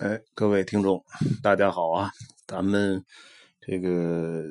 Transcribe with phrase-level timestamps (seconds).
[0.00, 1.04] 哎，各位听众，
[1.42, 2.10] 大家好啊！
[2.46, 3.04] 咱们
[3.60, 4.44] 这个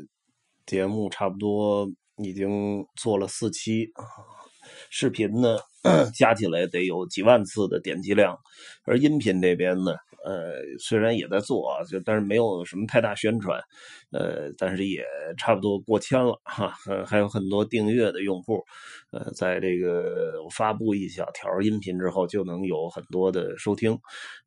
[0.68, 3.91] 节目差不多已经做了四期，
[4.91, 5.57] 视频呢
[6.14, 8.38] 加起来得有几万次的点击量，
[8.84, 9.96] 而音频这边呢。
[10.25, 13.59] 呃，虽然也在做啊，就但是没有什么太大宣传，
[14.11, 15.04] 呃，但是也
[15.38, 16.73] 差不多过千了哈，
[17.05, 18.63] 还有很多订阅的用户，
[19.11, 23.97] 呃，在这个发布一小条音频之后，就能有很多的收听，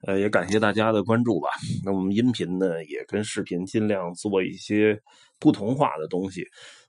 [0.07, 1.49] 呃，也感谢大家的关注吧。
[1.85, 5.01] 那我们音频呢，也跟视频尽量做一些
[5.39, 6.47] 不同化的东西。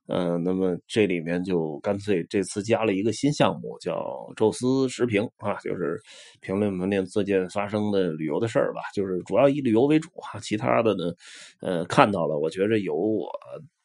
[0.08, 5.98] 嗯，那么这里面就干脆这次加了一个新项目，叫“宙斯时评”啊，就是
[6.42, 11.14] 评论评论最近发生的旅游的事儿吧，就是主要以旅游为主啊，其他的呢，
[11.62, 13.32] 呃，看到了，我觉着有我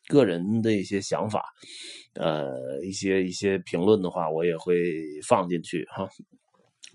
[0.09, 1.45] 个人的一些想法，
[2.15, 4.75] 呃，一些一些评论的话，我也会
[5.25, 6.09] 放进去哈。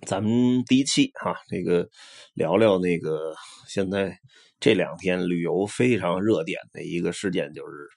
[0.05, 1.87] 咱们第一期哈，这个
[2.33, 3.33] 聊聊那个
[3.69, 4.13] 现在
[4.59, 7.87] 这两天旅游非常热点的一个事件，就是。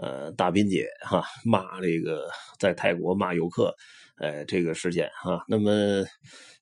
[0.00, 3.74] 呃，大斌姐哈骂这个在泰国骂游客，
[4.18, 6.04] 呃，这个事件哈，那么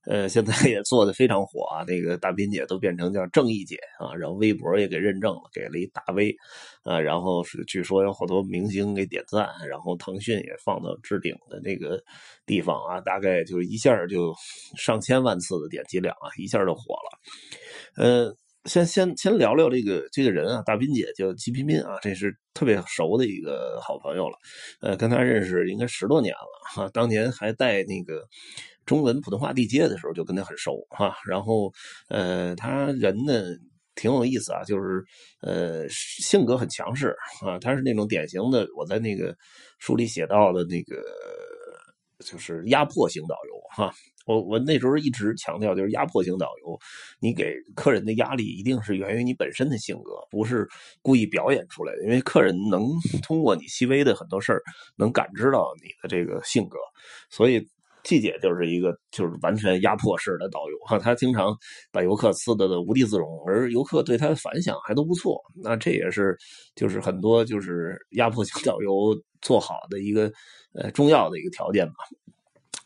[0.07, 6.35] 呃现在 也做的非常火啊，那个大斌姐都变成叫正义姐啊，然后微博也给认证了，给了一大 V
[6.83, 12.03] 啊，然后是据说有好多明星给点赞，然后腾讯也放到置顶的那个
[12.47, 14.35] 地方啊，大概就一下就
[14.79, 18.35] 上千万次的点击量啊，一下就火了，呃。
[18.67, 24.37] 先先先聊聊这个这个人啊，大斌姐叫吉彬彬啊，这是特别熟的一个好朋友了，
[24.81, 28.23] 呃，跟他认识应该十多年了哈，当年还带那个
[28.85, 31.73] 中文普通话地接的时候就跟他很熟哈，然后
[32.09, 33.43] 呃，他人呢
[33.95, 35.03] 挺有意思啊，就是
[35.41, 39.35] 呃性格很强势啊，他是那种典型的我在那个
[39.79, 41.03] 书里写到的那个
[42.25, 43.93] 就是压迫型导游哈。
[44.27, 46.77] 我我那时候一直强调，就是压迫型导游，
[47.21, 50.67] 你给客人的压力一定是源于你本身的性格，不是
[51.01, 52.03] 故意表演出来的。
[52.03, 52.89] 因为客人能
[53.23, 54.61] 通过你细微的很多事儿，
[54.97, 56.77] 能感知到你的这个性格。
[57.31, 57.65] 所以
[58.03, 61.57] 季姐就是一个就是完全压迫式的导游哈，他经常
[61.93, 65.41] 把游客刺的的无地自容，而游客对他的反响还都不错。
[65.63, 66.37] 那这也是
[66.75, 70.33] 就是很多就是压迫型导游做好的一个
[70.75, 71.95] 呃重要的一个条件吧。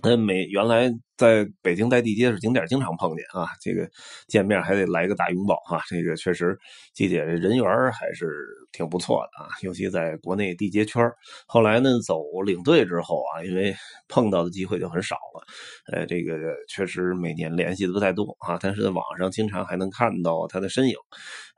[0.03, 0.91] 那每原来。
[1.21, 3.87] 在北京带地接是景点经常碰见啊，这个
[4.27, 6.59] 见面还得来个大拥抱哈，这个确实
[6.95, 8.27] 季姐这人缘还是
[8.73, 11.07] 挺不错的啊，尤其在国内地接圈
[11.47, 13.75] 后来呢走领队之后啊，因为
[14.09, 15.45] 碰到的机会就很少了，
[15.93, 16.39] 呃，这个
[16.71, 20.95] 确实每年联系的不太多啊，但是在网上经常还能看到他的身影。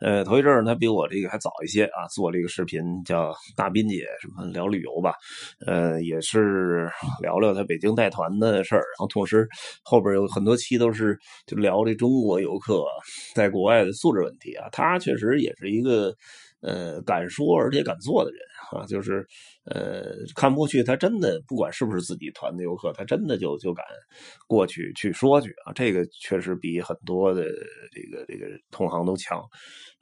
[0.01, 5.15] 呃，头一阵他比我这个还早一些啊，做这个视频叫大斌姐什么聊旅游吧，
[5.65, 6.91] 呃，也是
[7.23, 9.49] 聊聊他北京带团的事儿，然后同时。
[9.83, 12.85] 后边有很多期都是就聊这中国游客
[13.35, 16.15] 在国外的素质问题啊，他确实也是一个
[16.61, 18.41] 呃敢说而且敢做的人
[18.73, 19.27] 啊，就是
[19.65, 23.85] 呃看不过去，他真的不管是不是自己团的游客，他真的就就敢
[24.47, 27.45] 过去去说去啊，这个确实比很多的
[27.93, 29.43] 这个这个同行都强，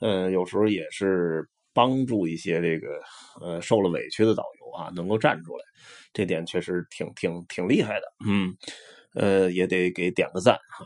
[0.01, 3.01] 嗯，有时候也是帮助一些这个
[3.41, 5.65] 呃受了委屈的导游啊能够站出来，
[6.13, 8.55] 这点确实挺挺挺厉害的，嗯。
[9.15, 10.85] 呃，也得给点个赞哈。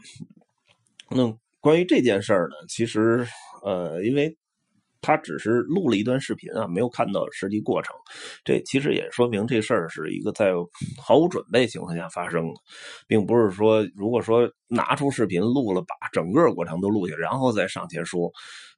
[1.11, 3.27] 那关于这件事儿呢，其实
[3.62, 4.37] 呃，因为
[5.05, 7.95] 他只是录了一段视频啊，没有看到实际过程。
[8.45, 10.53] 这其实也说明这事儿是一个在
[11.01, 12.55] 毫无准备情况下发生的，
[13.07, 18.31] 并不是说如果说拿出视频录了，把整个过程都录下，然后再上前说，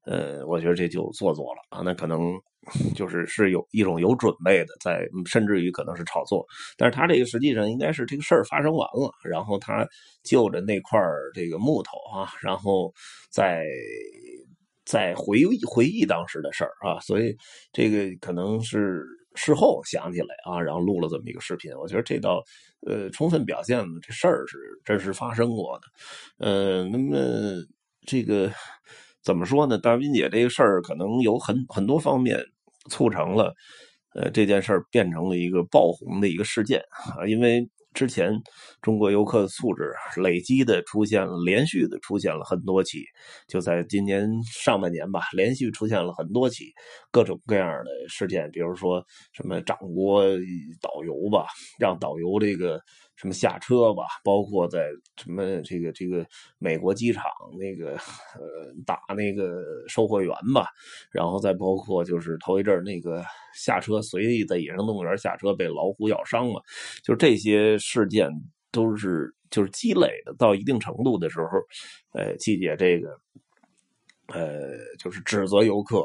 [0.05, 1.83] 呃，我觉得这就做作了啊。
[1.85, 2.35] 那可能。
[2.97, 6.45] 就是是有一种有准备的，在甚至于可能是炒作，
[6.77, 9.87] 但是他这个实际上应该是这个事儿发生完了，然后他
[10.25, 10.99] 就着那块
[11.33, 12.93] 这个木头啊，然后
[13.31, 13.65] 再
[14.87, 17.37] 在回忆回忆当时的事儿啊，所以
[17.73, 19.05] 这个可能是
[19.35, 21.71] 事后想起来啊，然后录了这么一个视频。
[21.77, 22.43] 我觉得这倒
[22.87, 26.47] 呃充分表现了这事儿是真实发生过的。
[26.47, 27.19] 呃，那么
[28.07, 28.51] 这个
[29.23, 29.77] 怎么说呢？
[29.77, 32.43] 大斌姐这个事儿可能有很很多方面。
[32.89, 33.53] 促成了，
[34.15, 38.31] 呃，这件事儿变成了一个爆红的一个事件啊，因为之前
[38.83, 39.91] 中国游客的素质
[40.21, 43.03] 累积的出现了，连续的出现了很多起，
[43.49, 46.67] 就在今年上半年吧，连续出现了很多起
[47.11, 49.03] 各种各样的事件，比如说
[49.33, 50.39] 什么掌掴
[50.83, 51.47] 导游吧，
[51.81, 52.79] 让导游这个。
[53.17, 56.25] 什么下车吧，包括在什么这个这个
[56.59, 57.25] 美国机场
[57.59, 57.93] 那个
[58.35, 60.69] 呃打那个售货员吧，
[61.11, 63.25] 然后再包括就是头一阵那个
[63.55, 66.63] 下车随意在野生动物园下车被老虎咬伤了，
[67.03, 68.29] 就这些事件
[68.71, 71.47] 都是就是积累的到一定程度的时候，
[72.13, 73.19] 呃，季姐这个
[74.29, 76.05] 呃，就是指责游客，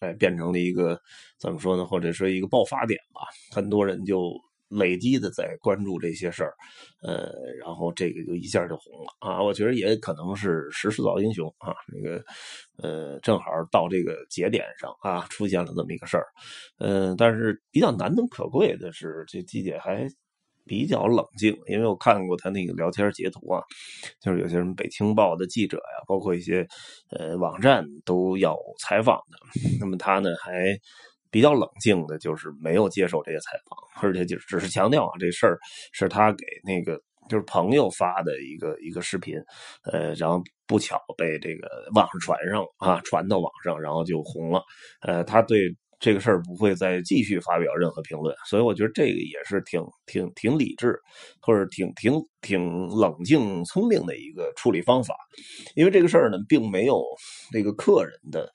[0.00, 1.00] 哎，变成了一个
[1.38, 1.86] 怎么说呢？
[1.86, 4.38] 或者说一个爆发点吧，很多人就。
[4.70, 6.54] 累积的在关注这些事儿，
[7.02, 9.42] 呃，然后这个就一下就红了啊！
[9.42, 12.24] 我觉得也可能是时势造英雄啊，那个
[12.78, 16.26] 呃，正好到这个节点上啊，出现了这么一个事儿，
[16.78, 20.08] 嗯，但是比较难能可贵的是，这季姐还
[20.64, 23.60] 比较冷静，因为我看过他那个聊天截图啊，
[24.20, 26.64] 就是有些什么北青报的记者呀，包括一些
[27.10, 29.38] 呃网站都要采访的，
[29.80, 30.78] 那么他呢还。
[31.30, 35.58] 比较冷静的，就是没有接受这些采访，而且就只是强调啊，这事儿
[35.92, 39.38] 是他给那个就是朋友发的一个一个视频，
[39.84, 44.62] 呃，然后不巧被这个网上传上啊，传到网上，然后就红了。
[45.02, 50.98] 呃，他对这个事儿不会再继续发表任何评论，所以我觉得这个也是挺挺挺理智，
[51.40, 55.14] 或者挺挺挺冷静聪明的一个处理方法，
[55.76, 57.04] 因为这个事儿呢，并没有
[57.52, 58.50] 那个客人的。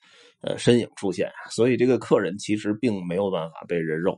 [0.46, 4.16] 呃，身影出现，所以这个客人其实并没有办法被人肉，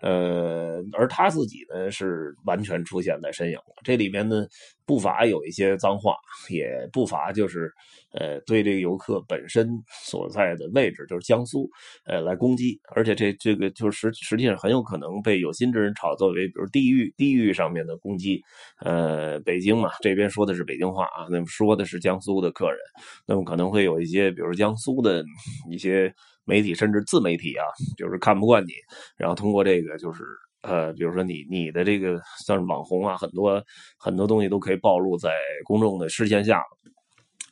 [0.00, 3.58] 呃，而他自己呢是完全出现在身影。
[3.84, 4.46] 这里面呢
[4.86, 6.14] 不乏有一些脏话，
[6.48, 7.70] 也不乏就是
[8.12, 9.68] 呃对这个游客本身
[10.04, 11.68] 所在的位置，就是江苏，
[12.06, 18.40] 呃来攻击，而且这这个就是实实际上很有可能被有心之人炒作为比如地域地域上面的攻击。
[18.80, 22.78] 呃，北京嘛，这边说的是北京话啊，那么说的是江苏的客人，
[23.26, 25.24] 那么可能会有一些比如江苏的。
[25.70, 27.64] 一些媒体甚至自媒体啊，
[27.96, 28.72] 就是看不惯你，
[29.16, 30.22] 然后通过这个就是
[30.66, 33.62] 呃，比如说你你的这个算是网红啊，很多
[33.98, 35.30] 很多东西都可以暴露在
[35.64, 36.60] 公众的视线下，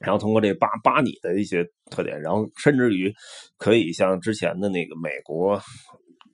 [0.01, 3.13] 然后通过这扒扒你的一些特点，然后甚至于
[3.57, 5.61] 可以像之前的那个美国。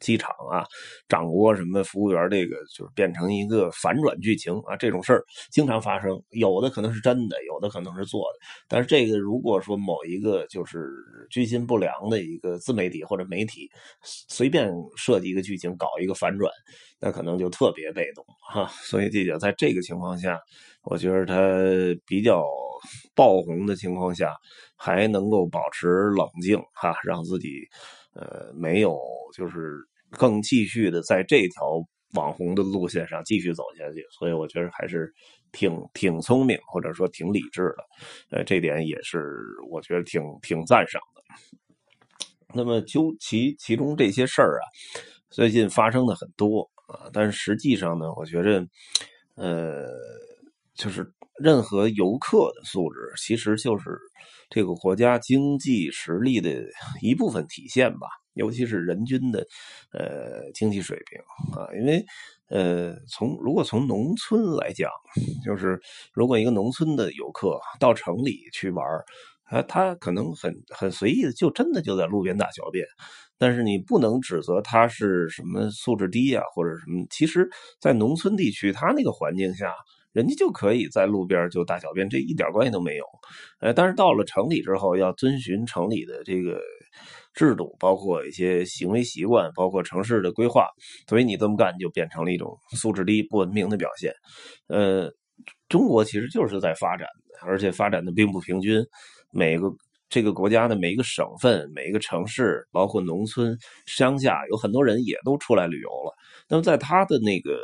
[0.01, 0.65] 机场啊，
[1.09, 8.39] 掌握什么服务员，这个就是变成一个反转剧情啊，这种事儿经常发生，有的可能是真的，有的可能是做的。
[8.67, 10.89] 但是这个如果说某一个就是
[11.31, 13.71] 居心不良的一个自媒体或者媒体
[14.03, 16.51] 随便设计一个剧情，搞一个反转，
[16.99, 18.67] 那可能就特别被动哈。
[18.83, 20.41] 所以记者在这个情况下，
[20.83, 21.37] 我觉得他
[22.07, 22.43] 比较
[23.15, 24.35] 爆红的情况下，
[24.77, 25.87] 还能够保持
[26.17, 27.69] 冷静哈，让自己
[28.15, 28.99] 呃没有
[29.37, 29.90] 就是。
[30.11, 31.83] 更继续的在这条
[32.15, 35.13] 网红的路线上继续走下去，所以我觉得还是
[35.53, 41.23] 挺挺聪明，或者说挺理智的，呃，这点也是我觉得挺挺赞赏的。
[42.53, 44.65] 那么究其其中这些事儿啊，
[45.31, 48.67] 最近发生的很多啊，但实际上呢，我觉着，
[49.37, 49.87] 呃，
[50.75, 51.09] 就是
[51.39, 53.97] 任何游客的素质，其实就是
[54.49, 56.65] 这个国家经济实力的
[57.01, 58.09] 一部分体现吧。
[58.41, 59.47] 尤其是人均的，
[59.93, 61.21] 呃，经济水平
[61.55, 62.03] 啊，因为，
[62.49, 64.91] 呃，从如果从农村来讲，
[65.45, 65.79] 就是
[66.15, 68.83] 如果一个农村的游客到城里去玩
[69.45, 72.87] 啊，他可能很很随意的，就真的就在路边大小便，
[73.37, 77.47] 但是你不能指责他是什么素质低啊，或者什么，其实，
[77.79, 79.75] 在农村地区，他那个环境下，
[80.13, 83.05] 人家就可以在路边就大小便，这一点关系都没有，
[83.61, 86.61] 呃，但是到了城里之后，要遵循城里的这个。
[87.33, 90.67] 制度包括一些行为习惯，包括城市的规划，
[91.09, 94.13] 所以你这么干就变成了一种素质低、不文明的表现。
[94.67, 95.11] 呃，
[95.69, 97.07] 中国其实就是在发展，
[97.43, 98.85] 而且发展的并不平均。
[99.33, 99.71] 每个
[100.09, 103.57] 这个国家的每一个省份、每一个城市，包括农村、
[103.87, 106.13] 乡下，有很多人也都出来旅游了。
[106.49, 107.61] 那么在他的那个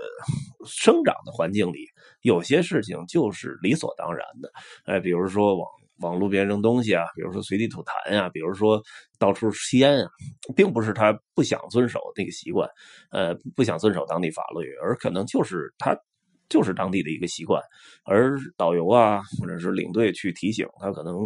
[0.64, 1.87] 生长的环境里，
[2.23, 4.50] 有些事情就是理所当然的。
[4.85, 5.66] 哎，比如说往。
[6.00, 8.82] 往路边扔东西啊，比如说随地吐痰呀，比如说
[9.18, 10.08] 到处吸烟啊，
[10.54, 12.68] 并不是他不想遵守那个习惯，
[13.10, 15.96] 呃，不想遵守当地法律，而可能就是他
[16.48, 17.62] 就是当地的一个习惯，
[18.04, 21.16] 而导游啊或者是领队去提醒他，可能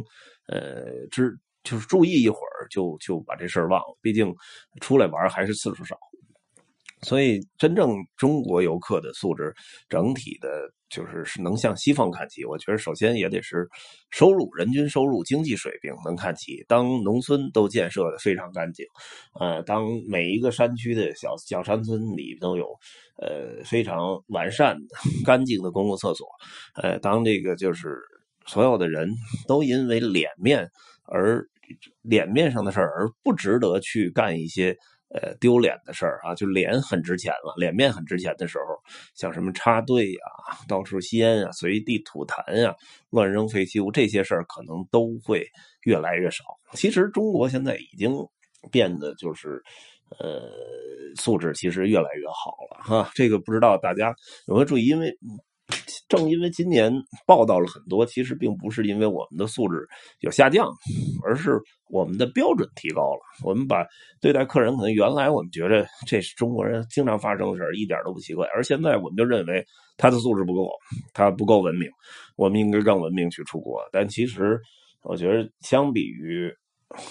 [0.47, 4.35] 呃只就是注意一会儿就就把这事儿忘了，毕竟
[4.81, 5.97] 出来玩还是次数少。
[7.03, 9.55] 所以，真正中国游客的素质，
[9.89, 10.49] 整体的，
[10.91, 12.45] 就是是能向西方看齐。
[12.45, 13.67] 我觉得，首先也得是
[14.11, 16.63] 收入、人均收入、经济水平能看齐。
[16.69, 18.85] 当农村都建设的非常干净，
[19.41, 22.67] 呃，当每一个山区的小小山村里都有
[23.17, 26.27] 呃非常完善的、干净的公共厕所，
[26.75, 27.97] 呃，当这个就是
[28.47, 29.09] 所有的人
[29.49, 30.69] 都因为脸面
[31.05, 31.47] 而
[32.03, 34.77] 脸面上的事儿而不值得去干一些。
[35.13, 38.79] 呃，丢脸的事儿啊，就脸很值钱了，脸面很值钱的时候，
[39.15, 40.21] 像什么插队呀、
[40.69, 42.75] 到处吸烟啊、随地吐痰呀、
[43.11, 45.45] 乱扔废弃物这些事儿，可能都会
[45.83, 46.45] 越来越少。
[46.75, 48.13] 其实中国现在已经
[48.71, 49.63] 变得就是，
[50.19, 50.49] 呃，
[51.17, 53.11] 素质其实越来越好了哈。
[53.15, 54.15] 这个不知道大家
[54.47, 55.13] 有没有注意，因为。
[56.09, 56.93] 正因为今年
[57.27, 59.87] 报道了很多，其实并不是因为我们的素质
[60.21, 60.69] 有下降，
[61.25, 63.21] 而是我们的标准提高了。
[63.45, 63.87] 我们把
[64.21, 69.65] 对待客人，可能原来我们觉得这是中国人经常发生的事一点都不奇怪，而现在我们就认为
[69.97, 70.71] 他的素质不够，
[71.13, 71.89] 他不够文明，
[72.37, 73.83] 我们应该更文明去出国。
[73.93, 74.61] 但其实，
[75.03, 76.53] 我觉得相比于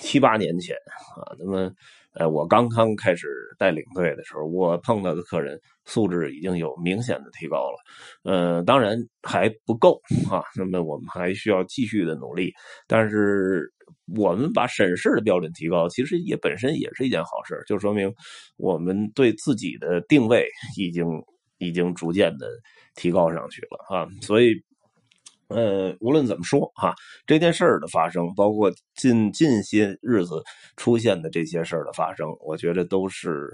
[0.01, 0.75] 七八年前
[1.15, 1.71] 啊，那么。
[2.13, 7.77] 呃，我刚刚开始带领队的时候，我碰到的客人素质已经有明显的提高了。
[8.23, 12.51] 呃，当然还不够啊，那么我们还需要继续的努力。
[12.87, 13.71] 但是
[14.17, 18.11] 我们把审视的标准提高，其实也本身也是一件好事，就说明
[18.57, 20.47] 我们对自己的定位
[20.77, 21.05] 已经
[21.59, 22.47] 已经逐渐的
[22.95, 24.53] 提高上去了啊，所以。
[25.49, 26.93] 呃，无论怎么说哈，
[27.25, 30.41] 这件事儿的发生，包括近近些日子
[30.77, 33.49] 出现的这些事儿的发生，我觉得都是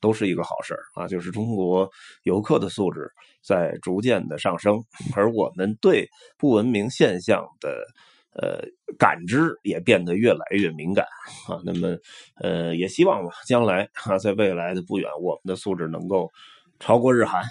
[0.00, 1.08] 都是一个好事儿啊。
[1.08, 1.90] 就是中国
[2.22, 3.10] 游客的素质
[3.42, 4.80] 在逐渐的上升，
[5.16, 7.84] 而我们对不文明现象的
[8.40, 8.62] 呃
[8.96, 11.04] 感知也变得越来越敏感
[11.48, 11.58] 啊。
[11.64, 11.96] 那么
[12.40, 16.30] 呃，也希望吧将来啊，在未来的不远，我们的素质能够。
[16.80, 17.42] 超过日韩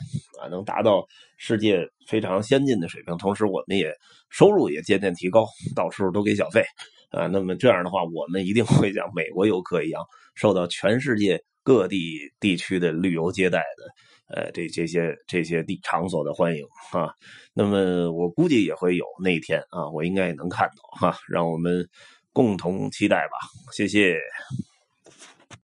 [0.42, 1.06] 啊，能达到
[1.38, 3.94] 世界非常先进的水平，同时我们也
[4.30, 5.46] 收入也渐渐提高，
[5.76, 6.64] 到处都给小费
[7.12, 7.28] 啊。
[7.28, 10.04] 那么这样的话，我们一定会像美国游客一样，
[10.36, 17.14] 受到全世界各地地区的旅游接待的呃这这些这些地场所的欢迎啊。
[17.54, 21.88] 那么我估计也会有那一天啊，我应该也能看到哈，让我们
[22.34, 23.38] 共同期待吧。
[23.72, 24.18] 谢谢。